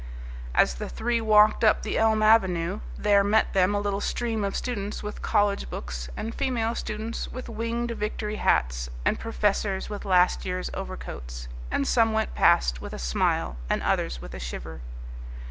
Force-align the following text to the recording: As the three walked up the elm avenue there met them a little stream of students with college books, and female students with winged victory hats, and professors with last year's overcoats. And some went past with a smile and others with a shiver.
As 0.55 0.73
the 0.73 0.89
three 0.89 1.21
walked 1.21 1.63
up 1.63 1.83
the 1.83 1.95
elm 1.99 2.23
avenue 2.23 2.79
there 2.97 3.23
met 3.23 3.53
them 3.53 3.75
a 3.75 3.79
little 3.79 4.01
stream 4.01 4.43
of 4.43 4.55
students 4.55 5.03
with 5.03 5.21
college 5.21 5.69
books, 5.69 6.09
and 6.17 6.33
female 6.33 6.73
students 6.73 7.31
with 7.31 7.47
winged 7.47 7.91
victory 7.91 8.37
hats, 8.37 8.89
and 9.05 9.19
professors 9.19 9.91
with 9.91 10.03
last 10.03 10.43
year's 10.43 10.71
overcoats. 10.73 11.47
And 11.69 11.85
some 11.87 12.13
went 12.13 12.33
past 12.33 12.81
with 12.81 12.93
a 12.93 12.97
smile 12.97 13.57
and 13.69 13.83
others 13.83 14.19
with 14.23 14.33
a 14.33 14.39
shiver. 14.39 14.81